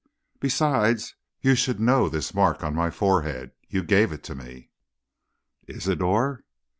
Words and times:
Besides, 0.39 1.13
you 1.41 1.53
should 1.53 1.79
know 1.79 2.09
this 2.09 2.33
mark 2.33 2.63
on 2.63 2.73
my 2.73 2.89
forehead. 2.89 3.51
You 3.69 3.83
gave 3.83 4.11
it 4.11 4.23
to 4.23 4.33
me' 4.33 4.71
"'Isidor!' 5.67 6.43